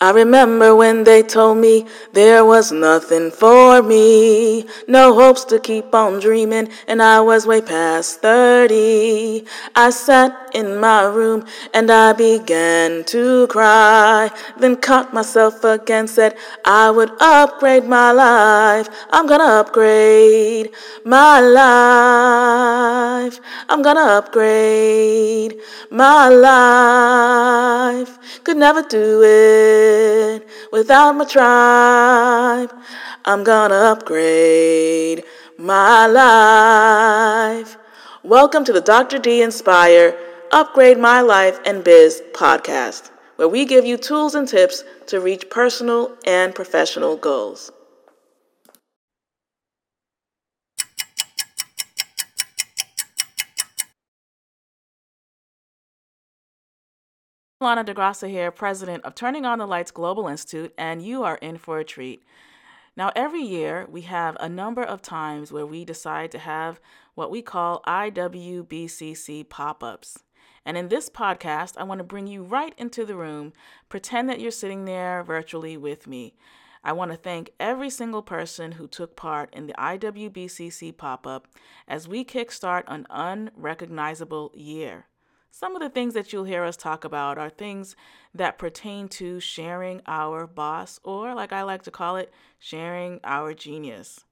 [0.00, 5.94] I remember when they told me there was nothing for me, no hopes to keep
[5.94, 9.44] on dreaming, and I was way past 30.
[9.76, 16.36] I sat in my room and I began to cry, then caught myself again, said
[16.64, 18.88] I would upgrade my life.
[19.10, 20.70] I'm gonna upgrade
[21.04, 23.38] my life.
[23.68, 28.18] I'm gonna upgrade my life.
[28.42, 29.83] Could never do it
[30.72, 32.72] without my tribe.
[33.24, 35.24] I'm gonna upgrade
[35.58, 37.76] my life.
[38.22, 39.18] Welcome to the Dr.
[39.18, 40.16] D Inspyre
[40.52, 45.50] Upgrade My Life and Biz podcast, where we give you tools and tips to reach
[45.50, 47.70] personal and professional goals.
[57.60, 61.36] Lana Da Graca here, president of Turning On the Lights Global Institute, and you are
[61.36, 62.24] in for a treat.
[62.96, 66.80] Now, every year we have a number of times where we decide to have
[67.14, 70.24] what we call IWBCC pop ups.
[70.66, 73.52] And in this podcast, I want to bring you right into the room,
[73.88, 76.34] pretend that you're sitting there virtually with me.
[76.82, 81.46] I want to thank every single person who took part in the IWBCC pop up
[81.86, 85.06] as we kickstart an unrecognizable year.
[85.56, 87.94] Some of the things that you'll hear us talk about are things
[88.34, 93.54] that pertain to sharing our boss, or like I like to call it, sharing our
[93.54, 94.24] genius.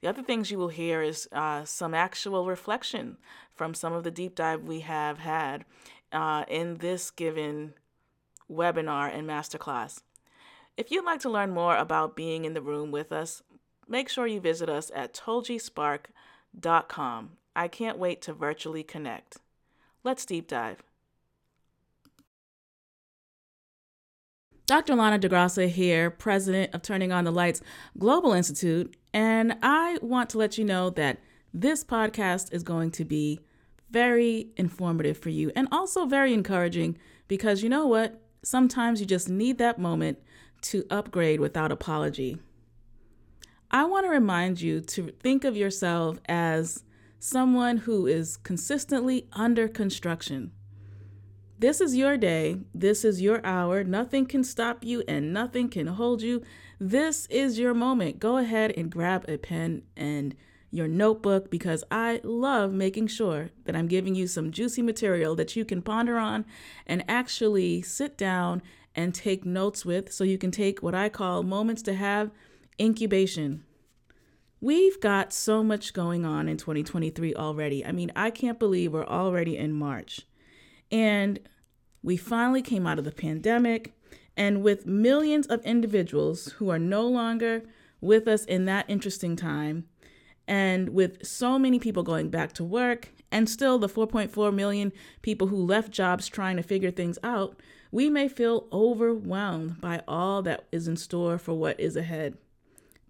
[0.00, 3.18] The other things you will hear is uh, some actual reflection
[3.54, 5.66] from some of the deep dive we have had
[6.10, 7.74] uh, in this given
[8.50, 10.00] webinar and masterclass.
[10.78, 13.42] If you'd like to learn more about being in the room with us,
[13.86, 17.30] make sure you visit us at tolgispark.com.
[17.54, 19.41] I can't wait to virtually connect.
[20.04, 20.82] Let's deep dive.
[24.66, 24.94] Dr.
[24.94, 27.60] Lana Da Graca here, president of Turning On the Lights
[27.98, 31.20] Global Institute, and I want to let you know that
[31.52, 33.40] this podcast is going to be
[33.90, 36.96] very informative for you and also very encouraging
[37.28, 38.20] because you know what?
[38.42, 40.18] Sometimes you just need that moment
[40.62, 42.38] to upgrade without apology.
[43.70, 46.82] I want to remind you to think of yourself as
[47.22, 50.50] someone who is consistently under construction.
[51.56, 52.56] This is your day.
[52.74, 53.84] This is your hour.
[53.84, 56.42] Nothing can stop you and nothing can hold you.
[56.80, 58.18] This is your moment.
[58.18, 60.34] Go ahead and grab a pen and
[60.72, 65.54] your notebook because I love making sure that I'm giving you some juicy material that
[65.54, 66.44] you can ponder on
[66.88, 68.62] and actually sit down
[68.96, 72.32] and take notes with so you can take what I call moments to have
[72.80, 73.62] incubation.
[74.62, 77.84] We've got so much going on in 2023 already.
[77.84, 80.20] I mean, I can't believe we're already in March.
[80.92, 81.40] And
[82.00, 83.92] we finally came out of the pandemic.
[84.36, 87.64] And with millions of individuals who are no longer
[88.00, 89.88] with us in that interesting time,
[90.46, 94.92] and with so many people going back to work, and still the 4.4 million
[95.22, 97.58] people who left jobs trying to figure things out,
[97.90, 102.36] we may feel overwhelmed by all that is in store for what is ahead.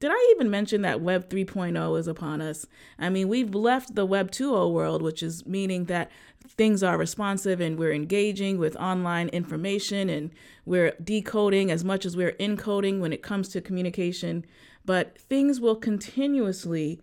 [0.03, 2.67] Did I even mention that Web 3.0 is upon us?
[2.99, 6.11] I mean, we've left the Web 2.0 world, which is meaning that
[6.45, 10.33] things are responsive and we're engaging with online information and
[10.65, 14.45] we're decoding as much as we're encoding when it comes to communication.
[14.85, 17.01] But things will continuously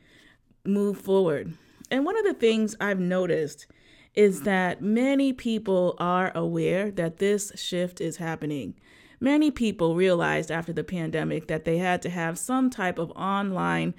[0.65, 1.57] move forward.
[1.89, 3.65] And one of the things I've noticed
[4.13, 8.73] is that many people are aware that this shift is happening.
[9.19, 13.93] Many people realized after the pandemic that they had to have some type of online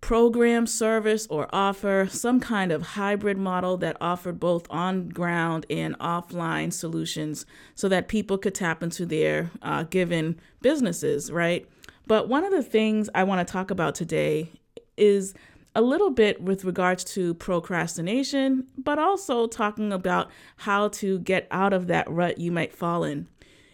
[0.00, 5.98] program, service, or offer, some kind of hybrid model that offered both on ground and
[5.98, 11.68] offline solutions so that people could tap into their uh, given businesses, right?
[12.06, 14.50] But one of the things I want to talk about today
[14.96, 15.34] is
[15.74, 21.72] a little bit with regards to procrastination, but also talking about how to get out
[21.72, 23.28] of that rut you might fall in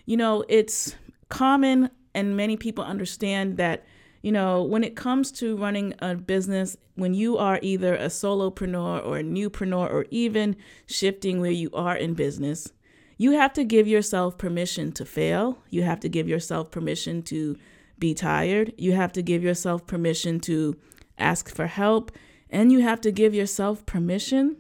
[0.07, 0.97] you know, it's
[1.29, 3.85] common and many people understand that,
[4.23, 9.05] you know, when it comes to running a business, when you are either a solopreneur
[9.05, 10.57] or a newpreneur or even
[10.87, 12.73] shifting where you are in business,
[13.19, 15.59] you have to give yourself permission to fail.
[15.71, 17.57] You have to give yourself permission to
[17.99, 18.73] be tired.
[18.77, 20.77] You have to give yourself permission to
[21.19, 22.13] ask for help.
[22.51, 24.59] And you have to give yourself permission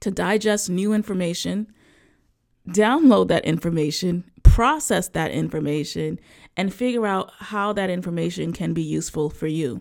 [0.00, 1.72] to digest new information,
[2.68, 6.20] download that information, process that information
[6.58, 9.80] and figure out how that information can be useful for you.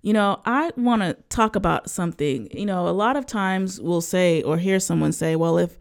[0.00, 2.48] You know, I want to talk about something.
[2.52, 5.76] You know, a lot of times we'll say or hear someone say, well, if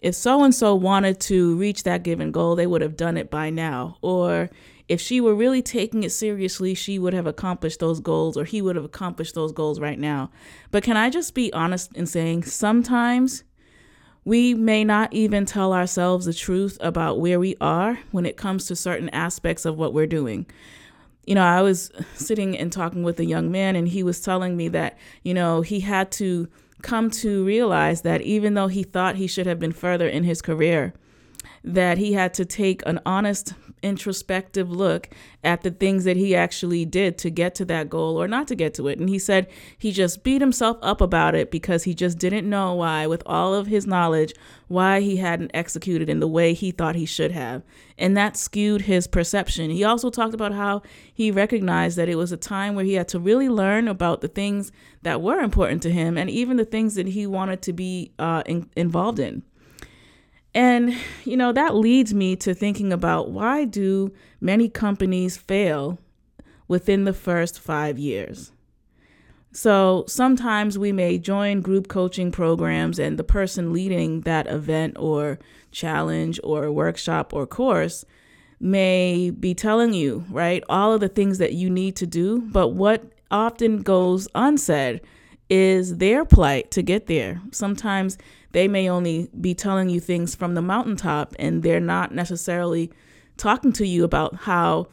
[0.00, 3.30] if so and so wanted to reach that given goal, they would have done it
[3.30, 3.98] by now.
[4.02, 4.50] Or
[4.88, 8.62] if she were really taking it seriously, she would have accomplished those goals or he
[8.62, 10.32] would have accomplished those goals right now.
[10.72, 13.44] But can I just be honest in saying sometimes
[14.24, 18.66] we may not even tell ourselves the truth about where we are when it comes
[18.66, 20.46] to certain aspects of what we're doing.
[21.26, 24.56] You know, I was sitting and talking with a young man, and he was telling
[24.56, 26.48] me that, you know, he had to
[26.82, 30.42] come to realize that even though he thought he should have been further in his
[30.42, 30.92] career,
[31.62, 33.54] that he had to take an honest
[33.84, 35.08] introspective look
[35.44, 38.54] at the things that he actually did to get to that goal or not to
[38.54, 38.98] get to it.
[38.98, 39.46] And he said
[39.78, 43.54] he just beat himself up about it because he just didn't know why, with all
[43.54, 44.32] of his knowledge,
[44.68, 47.62] why he hadn't executed in the way he thought he should have.
[47.98, 49.70] And that skewed his perception.
[49.70, 50.82] He also talked about how
[51.12, 54.28] he recognized that it was a time where he had to really learn about the
[54.28, 54.72] things
[55.02, 58.42] that were important to him and even the things that he wanted to be uh,
[58.46, 59.42] in- involved in.
[60.54, 65.98] And, you know, that leads me to thinking about why do many companies fail
[66.68, 68.52] within the first five years?
[69.50, 75.38] So sometimes we may join group coaching programs, and the person leading that event or
[75.70, 78.04] challenge or workshop or course
[78.58, 82.40] may be telling you, right, all of the things that you need to do.
[82.40, 85.00] But what often goes unsaid
[85.50, 87.40] is their plight to get there.
[87.50, 88.16] Sometimes
[88.52, 92.90] they may only be telling you things from the mountaintop and they're not necessarily
[93.36, 94.88] talking to you about how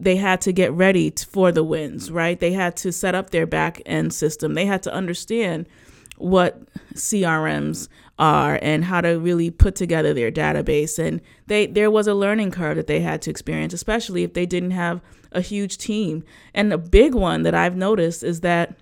[0.00, 2.38] they had to get ready for the wins, right?
[2.38, 4.54] They had to set up their back end system.
[4.54, 5.68] They had to understand
[6.16, 6.60] what
[6.94, 7.88] CRMs
[8.18, 12.50] are and how to really put together their database and they there was a learning
[12.50, 15.00] curve that they had to experience especially if they didn't have
[15.32, 16.24] a huge team.
[16.54, 18.76] And a big one that I've noticed is that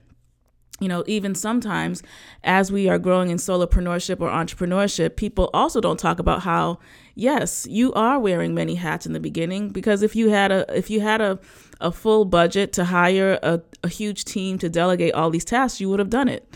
[0.80, 2.02] you know, even sometimes
[2.44, 6.78] as we are growing in solopreneurship or entrepreneurship, people also don't talk about how,
[7.14, 10.90] yes, you are wearing many hats in the beginning because if you had a if
[10.90, 11.38] you had a,
[11.80, 15.88] a full budget to hire a, a huge team to delegate all these tasks, you
[15.88, 16.46] would have done it.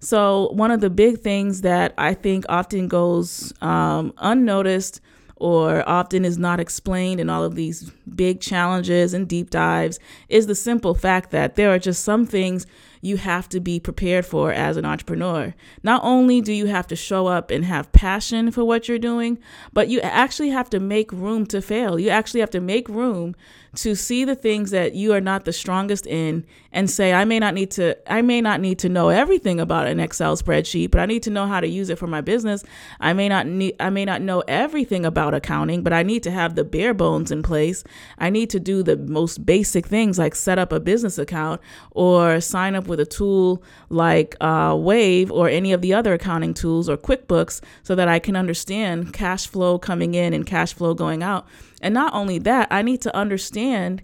[0.00, 5.00] So one of the big things that I think often goes um, unnoticed
[5.36, 9.98] or often is not explained in all of these big challenges and deep dives
[10.28, 12.66] is the simple fact that there are just some things
[13.00, 15.54] you have to be prepared for as an entrepreneur.
[15.82, 19.38] Not only do you have to show up and have passion for what you're doing,
[19.72, 21.98] but you actually have to make room to fail.
[21.98, 23.34] You actually have to make room
[23.76, 27.38] to see the things that you are not the strongest in and say I may
[27.38, 31.00] not need to I may not need to know everything about an Excel spreadsheet, but
[31.00, 32.64] I need to know how to use it for my business.
[32.98, 36.30] I may not need I may not know everything about accounting, but I need to
[36.30, 37.84] have the bare bones in place.
[38.18, 41.60] I need to do the most basic things like set up a business account
[41.92, 46.54] or sign up with a tool like uh, Wave or any of the other accounting
[46.54, 50.94] tools or QuickBooks so that I can understand cash flow coming in and cash flow
[50.94, 51.46] going out.
[51.80, 54.02] And not only that, I need to understand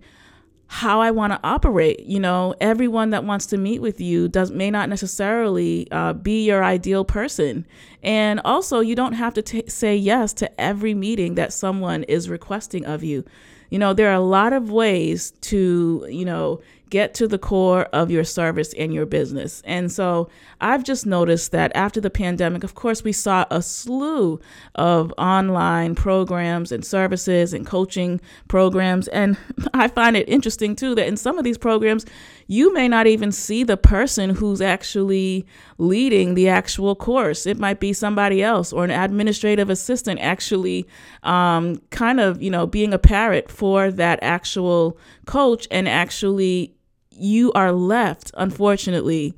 [0.67, 2.01] how I want to operate.
[2.01, 6.45] You know, everyone that wants to meet with you does may not necessarily uh, be
[6.45, 7.67] your ideal person,
[8.05, 12.29] and also you don't have to t- say yes to every meeting that someone is
[12.29, 13.25] requesting of you.
[13.71, 16.61] You know, there are a lot of ways to you know
[16.95, 19.63] get to the core of your service and your business.
[19.65, 20.29] And so
[20.61, 24.39] I've just noticed that after the pandemic, of course, we saw a slew
[24.77, 29.09] of online programs and services and coaching programs.
[29.09, 29.37] And
[29.75, 32.07] I find it interesting too that in some of these programs,
[32.47, 35.47] you may not even see the person who's actually
[35.79, 37.47] leading the actual course.
[37.47, 40.87] It might be somebody else or an administrative assistant actually
[41.23, 46.75] um, kind of, you know, being a parrot for that actual coach and actually
[47.11, 49.35] you are left, unfortunately,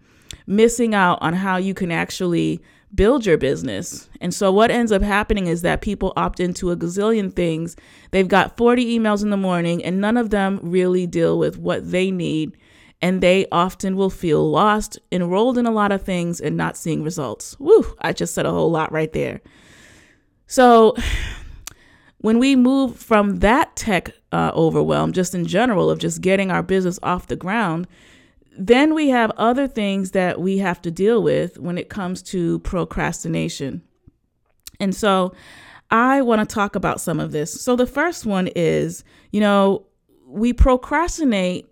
[0.46, 2.60] missing out on how you can actually
[2.94, 4.08] build your business.
[4.20, 7.76] And so what ends up happening is that people opt into a gazillion things.
[8.10, 11.90] They've got 40 emails in the morning and none of them really deal with what
[11.90, 12.56] they need.
[13.02, 17.02] And they often will feel lost, enrolled in a lot of things and not seeing
[17.02, 17.58] results.
[17.60, 19.40] Woo, I just said a whole lot right there.
[20.46, 20.96] So
[22.18, 26.62] when we move from that tech uh, overwhelm, just in general, of just getting our
[26.62, 27.86] business off the ground,
[28.58, 32.58] then we have other things that we have to deal with when it comes to
[32.60, 33.82] procrastination.
[34.80, 35.34] And so
[35.90, 37.60] I want to talk about some of this.
[37.60, 39.86] So the first one is, you know,
[40.26, 41.68] we procrastinate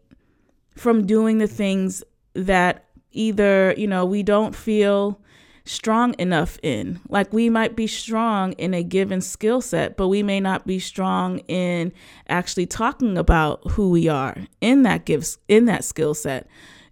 [0.74, 2.02] from doing the things
[2.34, 5.20] that either, you know, we don't feel
[5.64, 7.00] strong enough in.
[7.08, 10.78] Like we might be strong in a given skill set, but we may not be
[10.78, 11.92] strong in
[12.28, 16.46] actually talking about who we are in that gives in that skill set.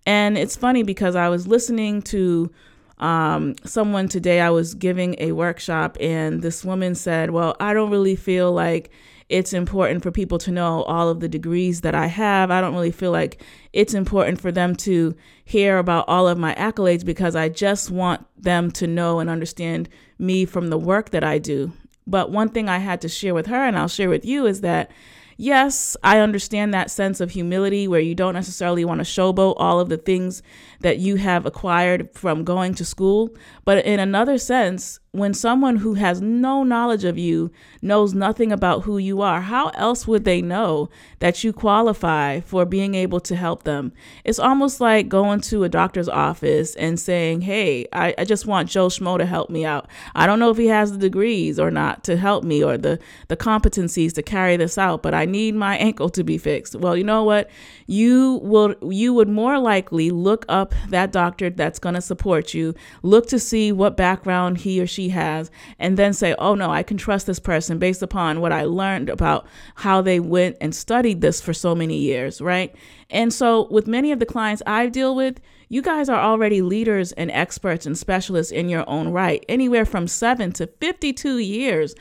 [0.06, 2.50] And it's funny because I was listening to
[2.98, 7.90] um, someone today, I was giving a workshop, and this woman said, Well, I don't
[7.90, 8.90] really feel like
[9.32, 12.50] it's important for people to know all of the degrees that I have.
[12.50, 16.54] I don't really feel like it's important for them to hear about all of my
[16.56, 21.24] accolades because I just want them to know and understand me from the work that
[21.24, 21.72] I do.
[22.06, 24.60] But one thing I had to share with her, and I'll share with you, is
[24.60, 24.90] that
[25.38, 29.80] yes, I understand that sense of humility where you don't necessarily want to showboat all
[29.80, 30.42] of the things
[30.82, 33.30] that you have acquired from going to school.
[33.64, 37.50] But in another sense, when someone who has no knowledge of you
[37.82, 42.64] knows nothing about who you are, how else would they know that you qualify for
[42.64, 43.92] being able to help them?
[44.24, 48.70] It's almost like going to a doctor's office and saying, Hey, I, I just want
[48.70, 49.86] Joe Schmo to help me out.
[50.14, 52.98] I don't know if he has the degrees or not to help me or the,
[53.28, 56.74] the competencies to carry this out, but I need my ankle to be fixed.
[56.74, 57.50] Well, you know what?
[57.86, 60.46] You will you would more likely look
[60.88, 65.10] that doctor that's going to support you, look to see what background he or she
[65.10, 68.64] has, and then say, oh no, I can trust this person based upon what I
[68.64, 72.74] learned about how they went and studied this for so many years, right?
[73.10, 75.40] And so, with many of the clients I deal with,
[75.72, 80.06] you guys are already leaders and experts and specialists in your own right, anywhere from
[80.06, 81.94] seven to 52 years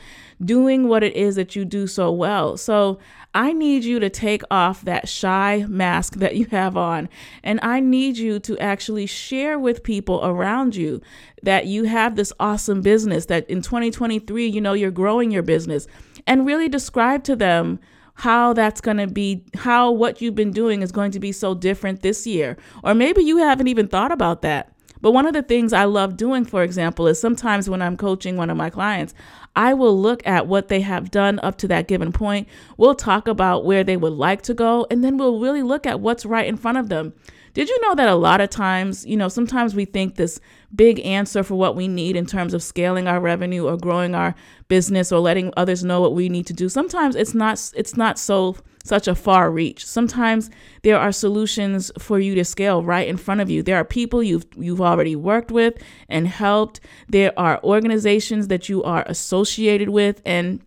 [0.44, 2.58] doing what it is that you do so well.
[2.58, 2.98] So,
[3.34, 7.08] I need you to take off that shy mask that you have on.
[7.42, 11.00] And I need you to actually share with people around you
[11.42, 15.86] that you have this awesome business, that in 2023, you know, you're growing your business,
[16.26, 17.80] and really describe to them
[18.14, 21.54] how that's going to be, how what you've been doing is going to be so
[21.54, 22.56] different this year.
[22.84, 24.72] Or maybe you haven't even thought about that.
[25.00, 28.36] But one of the things I love doing, for example, is sometimes when I'm coaching
[28.36, 29.14] one of my clients,
[29.56, 32.48] I will look at what they have done up to that given point.
[32.76, 36.00] We'll talk about where they would like to go, and then we'll really look at
[36.00, 37.14] what's right in front of them.
[37.54, 40.40] Did you know that a lot of times, you know, sometimes we think this
[40.74, 44.34] big answer for what we need in terms of scaling our revenue or growing our
[44.68, 46.68] business or letting others know what we need to do.
[46.68, 49.84] Sometimes it's not it's not so such a far reach.
[49.84, 50.50] Sometimes
[50.82, 53.62] there are solutions for you to scale right in front of you.
[53.62, 55.74] There are people you've you've already worked with
[56.08, 56.80] and helped.
[57.08, 60.62] There are organizations that you are associated with and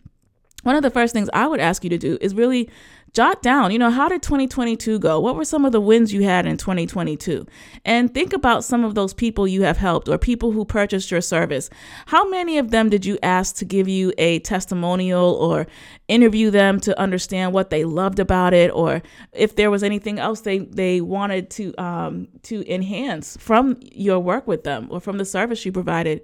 [0.62, 2.68] one of the first things I would ask you to do is really
[3.16, 5.18] jot down, you know, how did 2022 go?
[5.18, 7.46] What were some of the wins you had in 2022?
[7.86, 11.22] And think about some of those people you have helped or people who purchased your
[11.22, 11.70] service.
[12.04, 15.66] How many of them did you ask to give you a testimonial or
[16.08, 20.42] interview them to understand what they loved about it or if there was anything else
[20.42, 25.24] they, they wanted to um, to enhance from your work with them or from the
[25.24, 26.20] service you provided?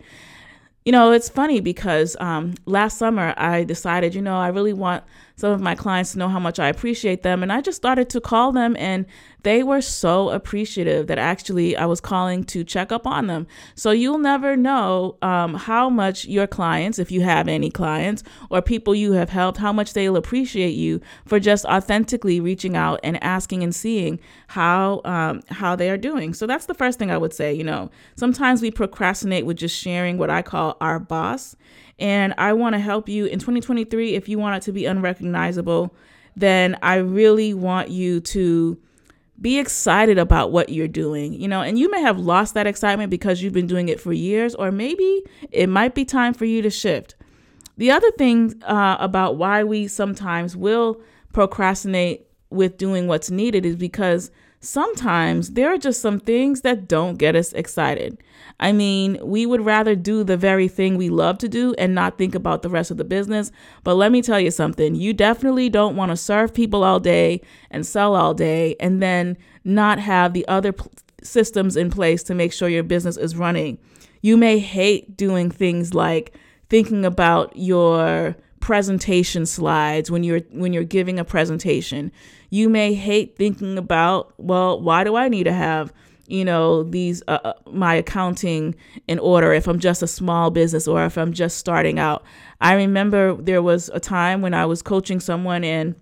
[0.85, 5.05] You know, it's funny because um, last summer I decided, you know, I really want
[5.43, 7.43] some of my clients know how much I appreciate them.
[7.43, 9.07] And I just started to call them, and
[9.43, 13.49] they were so appreciative that actually I was calling to check up on them.
[13.75, 18.63] So you'll never know um, how much your clients, if you have any clients or
[18.63, 23.21] people you have helped, how much they'll appreciate you for just authentically reaching out and
[23.21, 26.35] asking and seeing how um, how they are doing.
[26.35, 27.53] So that's the first thing I would say.
[27.53, 31.57] You know, sometimes we procrastinate with just sharing what I call our boss.
[32.03, 34.17] And I want to help you in 2023.
[34.17, 35.95] If you want it to be unrecognizable,
[36.35, 38.77] then I really want you to
[39.41, 43.09] be excited about what you're doing, you know, and you may have lost that excitement
[43.11, 46.61] because you've been doing it for years, or maybe it might be time for you
[46.63, 47.15] to shift.
[47.77, 51.01] The other thing uh, about why we sometimes will
[51.33, 54.33] procrastinate with doing what's needed is because
[54.63, 58.17] sometimes there are just some things that don't get us excited.
[58.61, 62.17] I mean, we would rather do the very thing we love to do and not
[62.17, 63.51] think about the rest of the business.
[63.83, 67.43] But let me tell you something you definitely don't want to serve people all day
[67.71, 70.87] and sell all day and then not have the other p-
[71.23, 73.79] systems in place to make sure your business is running.
[74.23, 76.37] You may hate doing things like
[76.71, 82.13] thinking about your presentation slides when you're when you're giving a presentation.
[82.53, 85.91] You may hate thinking about, well, why do I need to have
[86.27, 88.75] you know these uh, uh, my accounting
[89.09, 92.23] in order if i'm just a small business or if i'm just starting out?
[92.61, 95.97] I remember there was a time when i was coaching someone in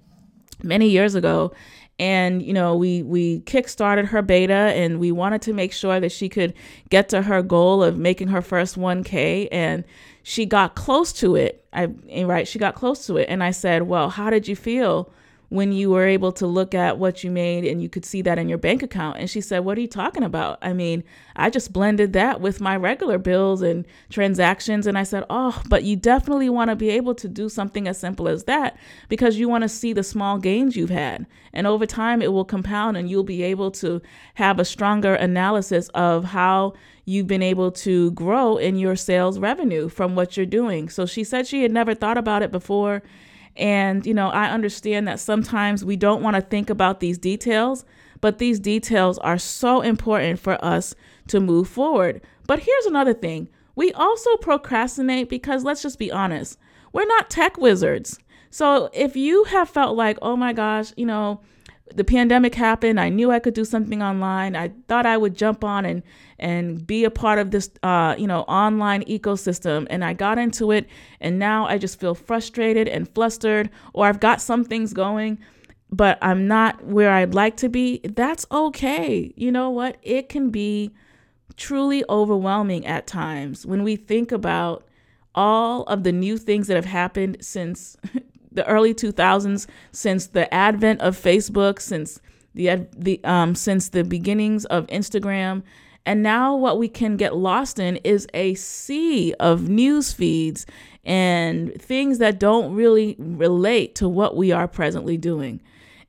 [0.62, 1.52] many years ago
[2.00, 6.12] and you know we we kickstarted her beta and we wanted to make sure that
[6.12, 6.52] she could
[6.90, 9.85] get to her goal of making her first 1k and
[10.23, 11.64] she got close to it.
[11.73, 11.88] I
[12.25, 15.11] right she got close to it and i said well how did you feel
[15.50, 18.38] when you were able to look at what you made and you could see that
[18.38, 19.16] in your bank account.
[19.19, 20.59] And she said, What are you talking about?
[20.62, 21.02] I mean,
[21.35, 24.87] I just blended that with my regular bills and transactions.
[24.87, 27.99] And I said, Oh, but you definitely want to be able to do something as
[27.99, 28.76] simple as that
[29.09, 31.26] because you want to see the small gains you've had.
[31.52, 34.00] And over time, it will compound and you'll be able to
[34.35, 39.88] have a stronger analysis of how you've been able to grow in your sales revenue
[39.88, 40.88] from what you're doing.
[40.88, 43.02] So she said she had never thought about it before
[43.57, 47.85] and, you know, I understand that sometimes we don't want to think about these details,
[48.21, 50.95] but these details are so important for us
[51.28, 52.23] to move forward.
[52.47, 56.59] But here's another thing we also procrastinate because let's just be honest,
[56.92, 58.19] we're not tech wizards.
[58.50, 61.40] So if you have felt like, oh my gosh, you know,
[61.94, 63.00] the pandemic happened.
[63.00, 64.56] I knew I could do something online.
[64.56, 66.02] I thought I would jump on and
[66.38, 69.87] and be a part of this, uh, you know, online ecosystem.
[69.90, 70.88] And I got into it,
[71.20, 75.38] and now I just feel frustrated and flustered, or I've got some things going,
[75.90, 78.00] but I'm not where I'd like to be.
[78.04, 79.32] That's okay.
[79.37, 79.97] You know what?
[80.02, 80.92] It can be
[81.56, 84.85] truly overwhelming at times when we think about
[85.35, 87.97] all of the new things that have happened since
[88.52, 92.21] the early 2000s, since the advent of Facebook, since
[92.54, 95.62] the the um since the beginnings of Instagram,
[96.07, 100.66] and now what we can get lost in is a sea of news feeds
[101.04, 105.61] and things that don't really relate to what we are presently doing.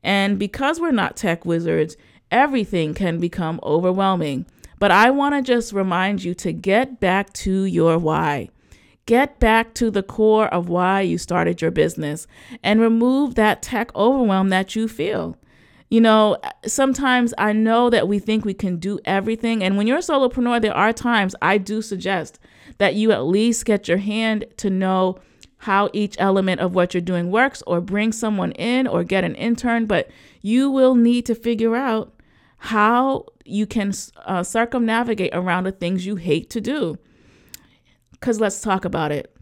[0.04, 1.98] And because we're not tech wizards,
[2.32, 4.46] everything can become overwhelming.
[4.80, 8.50] But I want to just remind you to get back to your why.
[9.06, 12.28] Get back to the core of why you started your business
[12.64, 15.38] and remove that tech overwhelm that you feel.
[15.90, 19.62] You know, sometimes I know that we think we can do everything.
[19.62, 22.40] And when you're a solopreneur, there are times I do suggest
[22.78, 25.20] that you at least get your hand to know
[25.58, 29.36] how each element of what you're doing works or bring someone in or get an
[29.36, 29.86] intern.
[29.86, 30.10] But
[30.42, 32.14] you will need to figure out
[32.58, 33.92] how you can
[34.26, 36.98] uh, circumnavigate around the things you hate to do.
[38.22, 39.36] Because let's talk about it.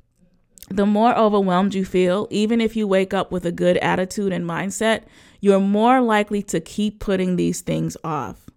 [0.70, 4.46] The more overwhelmed you feel, even if you wake up with a good attitude and
[4.46, 5.04] mindset,
[5.42, 8.50] you're more likely to keep putting these things off.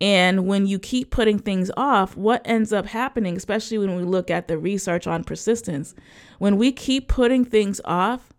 [0.00, 4.30] And when you keep putting things off, what ends up happening, especially when we look
[4.30, 5.94] at the research on persistence,
[6.38, 8.32] when we keep putting things off,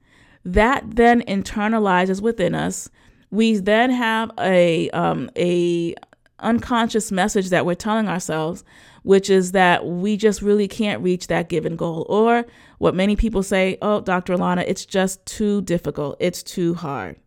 [0.44, 2.90] that then internalizes within us.
[3.32, 5.96] We then have a um, a
[6.40, 8.64] unconscious message that we're telling ourselves,
[9.04, 12.06] which is that we just really can't reach that given goal.
[12.10, 12.46] Or
[12.80, 14.36] what many people say, oh, Dr.
[14.36, 17.18] Allana, it's just too difficult, it's too hard.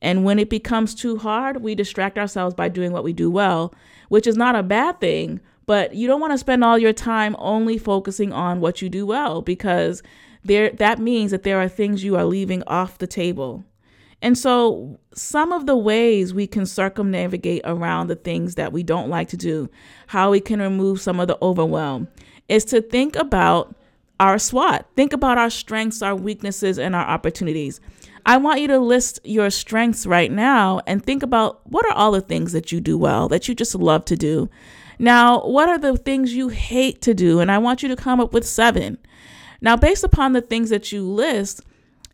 [0.00, 3.72] And when it becomes too hard, we distract ourselves by doing what we do well,
[4.08, 7.36] which is not a bad thing, but you don't want to spend all your time
[7.38, 10.02] only focusing on what you do well because
[10.44, 13.64] there that means that there are things you are leaving off the table.
[14.22, 19.10] And so, some of the ways we can circumnavigate around the things that we don't
[19.10, 19.68] like to do,
[20.06, 22.06] how we can remove some of the overwhelm,
[22.48, 23.74] is to think about
[24.20, 24.86] our SWOT.
[24.94, 27.80] Think about our strengths, our weaknesses, and our opportunities.
[28.24, 32.12] I want you to list your strengths right now and think about what are all
[32.12, 34.48] the things that you do well, that you just love to do.
[35.00, 37.40] Now, what are the things you hate to do?
[37.40, 38.98] And I want you to come up with seven.
[39.60, 41.62] Now, based upon the things that you list,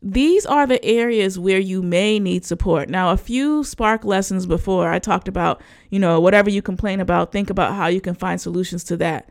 [0.01, 2.89] these are the areas where you may need support.
[2.89, 7.33] Now, a few Spark lessons before, I talked about, you know, whatever you complain about,
[7.33, 9.29] think about how you can find solutions to that.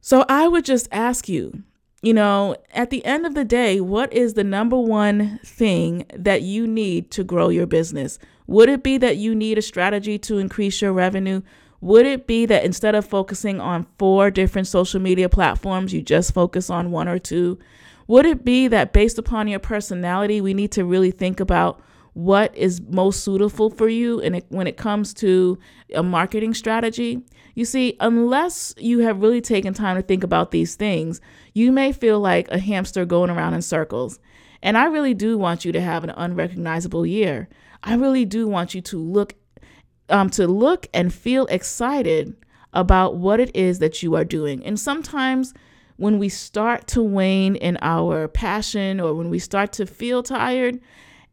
[0.00, 1.62] So I would just ask you,
[2.02, 6.42] you know, at the end of the day, what is the number one thing that
[6.42, 8.18] you need to grow your business?
[8.46, 11.40] Would it be that you need a strategy to increase your revenue?
[11.80, 16.34] Would it be that instead of focusing on four different social media platforms, you just
[16.34, 17.58] focus on one or two?
[18.06, 21.80] Would it be that based upon your personality, we need to really think about
[22.12, 25.58] what is most suitable for you and when it comes to
[25.94, 27.22] a marketing strategy?
[27.54, 31.20] You see, unless you have really taken time to think about these things,
[31.54, 34.18] you may feel like a hamster going around in circles.
[34.62, 37.48] And I really do want you to have an unrecognizable year.
[37.82, 39.34] I really do want you to look
[40.08, 42.36] um, to look and feel excited
[42.74, 44.64] about what it is that you are doing.
[44.64, 45.54] And sometimes
[45.96, 50.80] when we start to wane in our passion or when we start to feel tired,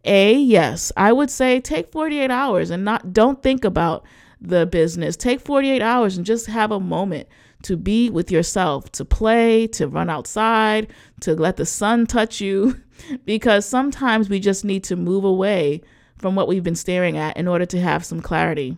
[0.04, 4.06] a yes, I would say take 48 hours and not don't think about
[4.40, 5.16] the business.
[5.16, 7.28] Take 48 hours and just have a moment
[7.64, 12.82] to be with yourself, to play, to run outside, to let the sun touch you,
[13.26, 15.82] because sometimes we just need to move away
[16.18, 18.78] from what we've been staring at in order to have some clarity.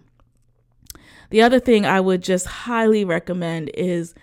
[1.30, 4.13] The other thing I would just highly recommend is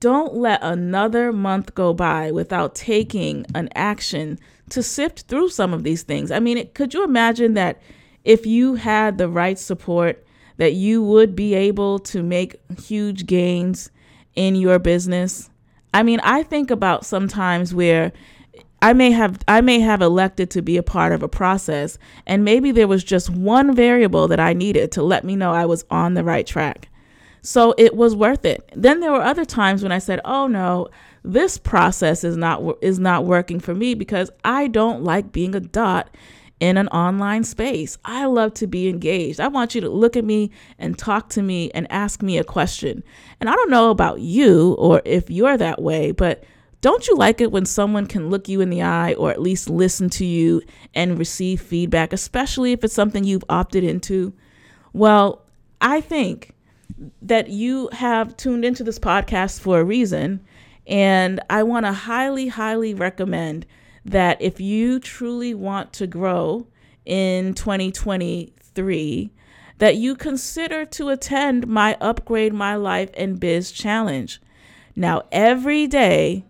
[0.00, 4.38] don't let another month go by without taking an action
[4.70, 6.30] to sift through some of these things.
[6.30, 7.80] I mean, could you imagine that
[8.24, 10.24] if you had the right support,
[10.56, 13.90] that you would be able to make huge gains
[14.34, 15.50] in your business?
[15.92, 18.12] I mean, I think about sometimes where
[18.82, 22.44] I may have I may have elected to be a part of a process and
[22.44, 25.86] maybe there was just one variable that I needed to let me know I was
[25.90, 26.88] on the right track.
[27.44, 28.68] So it was worth it.
[28.74, 30.88] Then there were other times when I said, "Oh no,
[31.22, 35.60] this process is not is not working for me because I don't like being a
[35.60, 36.08] dot
[36.58, 37.98] in an online space.
[38.04, 39.40] I love to be engaged.
[39.40, 42.44] I want you to look at me and talk to me and ask me a
[42.44, 43.04] question.
[43.40, 46.44] And I don't know about you or if you're that way, but
[46.80, 49.68] don't you like it when someone can look you in the eye or at least
[49.68, 50.62] listen to you
[50.94, 54.32] and receive feedback, especially if it's something you've opted into?
[54.92, 55.42] Well,
[55.80, 56.54] I think
[57.22, 60.40] that you have tuned into this podcast for a reason.
[60.86, 63.66] And I want to highly, highly recommend
[64.04, 66.66] that if you truly want to grow
[67.04, 69.30] in 2023,
[69.78, 74.40] that you consider to attend my Upgrade My Life and Biz Challenge.
[74.94, 76.44] Now, every day,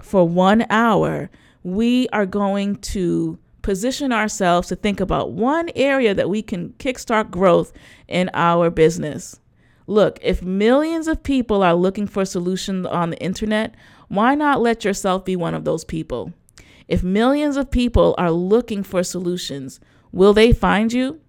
[0.00, 1.30] for one hour,
[1.62, 7.30] we are going to position ourselves to think about one area that we can kickstart
[7.30, 7.72] growth
[8.06, 9.40] in our business.
[9.86, 13.74] Look, if millions of people are looking for solutions on the internet,
[14.08, 16.32] why not let yourself be one of those people?
[16.88, 19.80] If millions of people are looking for solutions,
[20.12, 21.20] will they find you?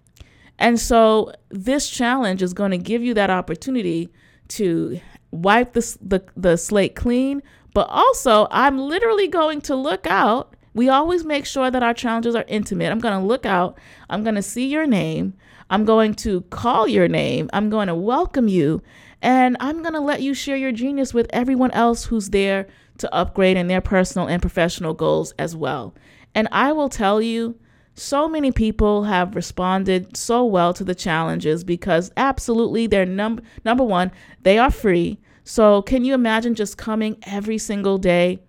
[0.58, 4.08] And so this challenge is going to give you that opportunity
[4.48, 7.42] to wipe the, the, the slate clean,
[7.74, 10.56] but also, I'm literally going to look out.
[10.74, 12.90] We always make sure that our challenges are intimate.
[12.90, 13.78] I'm going to look out.
[14.08, 15.34] I'm going to see your name.
[15.70, 17.50] I'm going to call your name.
[17.52, 18.82] I'm going to welcome you.
[19.20, 23.14] And I'm going to let you share your genius with everyone else who's there to
[23.14, 25.94] upgrade in their personal and professional goals as well.
[26.34, 27.58] And I will tell you,
[27.94, 33.82] so many people have responded so well to the challenges because absolutely they're num- number
[33.82, 35.18] one, they are free.
[35.42, 38.40] So, can you imagine just coming every single day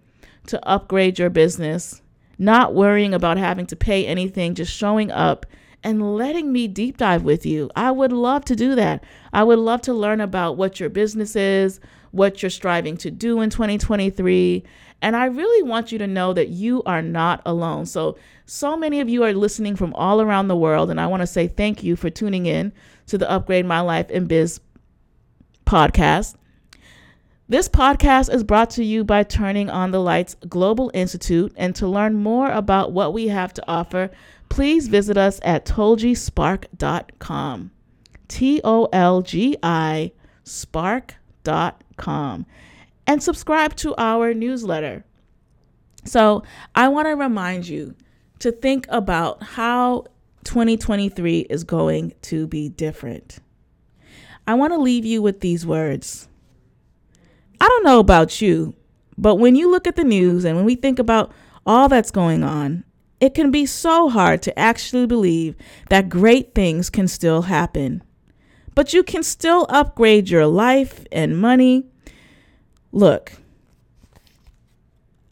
[0.47, 2.01] to upgrade your business,
[2.37, 5.45] not worrying about having to pay anything, just showing up
[5.83, 7.69] and letting me deep dive with you?
[7.75, 9.03] I would love to do that.
[9.33, 11.79] I would love to learn about what your business is,
[12.11, 14.63] what you're striving to do in 2023.
[15.01, 17.85] And I really want you to know that you are not alone.
[17.85, 20.89] So, so many of you are listening from all around the world.
[20.89, 22.73] And I want to say thank you for tuning in
[23.07, 24.59] to the Upgrade My Life and Biz
[25.65, 26.35] podcast.
[27.49, 31.51] This podcast is brought to you by Turning on the Lights Global Institute.
[31.55, 34.11] And to learn more about what we have to offer,
[34.49, 37.71] please visit us at tolgispark.com.
[38.27, 40.11] T O L G I
[40.43, 42.45] spark.com.
[43.07, 45.03] And subscribe to our newsletter.
[46.05, 46.43] So,
[46.75, 47.95] I want to remind you
[48.37, 50.05] to think about how
[50.43, 53.39] 2023 is going to be different.
[54.45, 56.28] I want to leave you with these words.
[57.61, 58.75] I don't know about you,
[59.17, 61.31] but when you look at the news and when we think about
[61.65, 62.83] all that's going on,
[63.19, 65.55] it can be so hard to actually believe
[65.89, 68.01] that great things can still happen.
[68.75, 71.85] But you can still upgrade your life and money.
[72.93, 73.33] Look,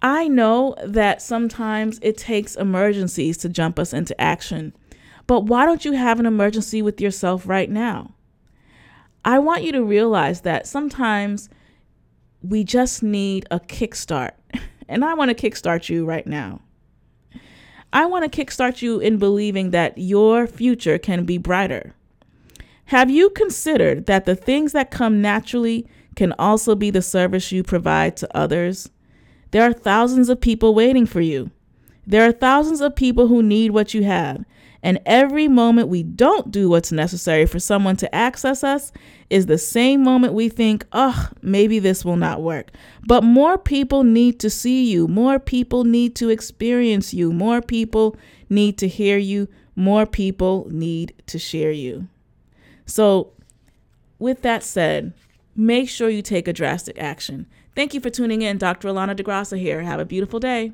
[0.02, 4.74] I know that sometimes it takes emergencies to jump us into action,
[5.28, 8.14] but why don't you have an emergency with yourself right now?
[9.24, 11.50] I want you to realize that sometimes
[12.48, 14.32] we just need a kickstart.
[14.90, 16.62] And I want to kickstart you right now.
[17.92, 21.94] I want to kickstart you in believing that your future can be brighter.
[22.86, 27.64] Have you considered that the things that come naturally can also be the service you
[27.64, 28.90] provide to others?
[29.52, 31.52] There are thousands of people waiting for you.
[32.06, 34.46] There are thousands of people who need what you have,
[34.88, 38.94] and every moment we don't do what's necessary for someone to access us
[39.30, 42.72] is the same moment we think, oh, maybe this will not work.
[43.06, 45.10] But more people need to see you.
[45.10, 47.34] More people need to experience you.
[47.34, 48.16] More people
[48.50, 49.50] need to hear you.
[49.76, 52.08] More people need to share you.
[52.86, 53.34] So,
[54.20, 55.12] with that said,
[55.54, 57.46] make sure you take a drastic action.
[57.76, 58.58] Thank you for tuning in.
[58.58, 58.88] Dr.
[58.88, 59.82] Allana Da Graca here.
[59.82, 60.72] Have a beautiful day.